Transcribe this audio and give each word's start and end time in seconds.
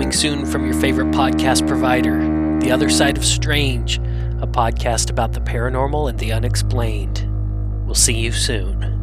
coming 0.00 0.12
soon 0.12 0.46
from 0.46 0.64
your 0.64 0.72
favorite 0.80 1.10
podcast 1.10 1.68
provider 1.68 2.58
The 2.60 2.70
Other 2.70 2.88
Side 2.88 3.18
of 3.18 3.24
Strange, 3.24 3.98
a 4.40 4.46
podcast 4.46 5.10
about 5.10 5.34
the 5.34 5.40
paranormal 5.40 6.08
and 6.08 6.18
the 6.18 6.32
unexplained. 6.32 7.28
We'll 7.84 7.94
see 7.94 8.14
you 8.14 8.32
soon. 8.32 8.99